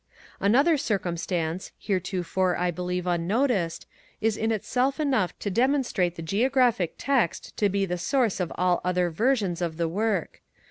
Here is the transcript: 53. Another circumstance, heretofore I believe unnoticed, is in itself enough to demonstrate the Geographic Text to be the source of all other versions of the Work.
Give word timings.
53. 0.39 0.45
Another 0.47 0.77
circumstance, 0.79 1.71
heretofore 1.77 2.57
I 2.57 2.71
believe 2.71 3.05
unnoticed, 3.05 3.85
is 4.19 4.35
in 4.35 4.51
itself 4.51 4.99
enough 4.99 5.37
to 5.37 5.51
demonstrate 5.51 6.15
the 6.15 6.23
Geographic 6.23 6.95
Text 6.97 7.55
to 7.57 7.69
be 7.69 7.85
the 7.85 7.99
source 7.99 8.39
of 8.39 8.51
all 8.55 8.81
other 8.83 9.11
versions 9.11 9.61
of 9.61 9.77
the 9.77 9.87
Work. 9.87 10.41